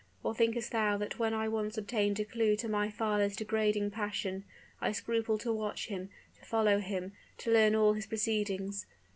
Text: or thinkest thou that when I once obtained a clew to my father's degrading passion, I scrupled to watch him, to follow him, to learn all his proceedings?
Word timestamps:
or 0.23 0.33
thinkest 0.33 0.71
thou 0.71 0.97
that 0.97 1.19
when 1.19 1.31
I 1.31 1.47
once 1.47 1.77
obtained 1.77 2.19
a 2.19 2.25
clew 2.25 2.55
to 2.55 2.67
my 2.67 2.89
father's 2.89 3.35
degrading 3.35 3.91
passion, 3.91 4.45
I 4.81 4.93
scrupled 4.93 5.41
to 5.41 5.53
watch 5.53 5.89
him, 5.89 6.09
to 6.39 6.41
follow 6.43 6.79
him, 6.79 7.11
to 7.37 7.51
learn 7.53 7.75
all 7.75 7.93
his 7.93 8.07
proceedings? 8.07 8.87